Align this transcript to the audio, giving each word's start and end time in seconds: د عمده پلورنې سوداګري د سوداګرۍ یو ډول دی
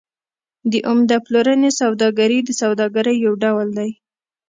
د 0.71 0.73
عمده 0.89 1.17
پلورنې 1.25 1.71
سوداګري 1.81 2.39
د 2.43 2.49
سوداګرۍ 2.61 3.15
یو 3.25 3.33
ډول 3.43 3.67
دی 3.77 3.89